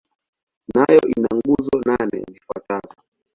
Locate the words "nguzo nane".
1.37-2.17